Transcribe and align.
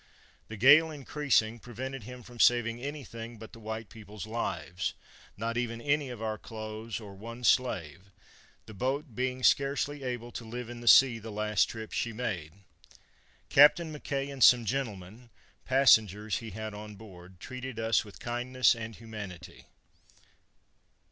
The 0.47 0.57
gale 0.57 0.89
increasing, 0.89 1.59
prevented 1.59 2.01
him 2.05 2.23
from 2.23 2.39
saving 2.39 2.81
any 2.81 3.03
thing 3.03 3.37
but 3.37 3.53
the 3.53 3.59
white 3.59 3.87
people's 3.87 4.25
lives, 4.25 4.95
not 5.37 5.57
even 5.57 5.79
any 5.79 6.09
of 6.09 6.23
our 6.23 6.39
clothes, 6.39 6.99
or 6.99 7.13
one 7.13 7.43
slave, 7.43 8.11
the 8.65 8.73
boat 8.73 9.13
being 9.13 9.43
scarcely 9.43 10.01
able 10.01 10.31
to 10.31 10.43
live 10.43 10.71
in 10.71 10.81
the 10.81 10.87
sea 10.87 11.19
the 11.19 11.29
last 11.31 11.65
trip 11.65 11.91
she 11.91 12.13
made. 12.13 12.51
Capt. 13.49 13.77
Mackay 13.79 14.31
and 14.31 14.43
some 14.43 14.65
gentlemen, 14.65 15.29
passengers 15.65 16.39
he 16.39 16.49
had 16.49 16.73
on 16.73 16.95
board, 16.95 17.39
treated 17.39 17.77
us 17.79 18.03
with 18.03 18.17
kindness 18.19 18.73
and 18.73 18.95
humanity." 18.95 19.65